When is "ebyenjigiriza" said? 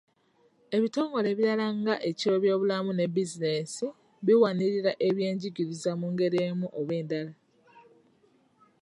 5.07-5.91